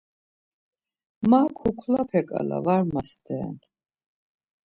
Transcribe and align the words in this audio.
Ma 1.29 1.41
kuklape 1.57 2.21
ǩala 2.29 2.57
var 2.65 2.81
masteren. 2.93 3.57